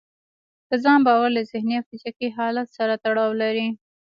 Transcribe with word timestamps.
په 0.67 0.75
ځان 0.83 0.99
باور 1.07 1.29
له 1.37 1.41
ذهني 1.51 1.73
او 1.77 1.85
فزيکي 1.89 2.29
حالت 2.37 2.67
سره 2.77 2.93
تړاو 3.03 3.31
لري. 3.41 3.67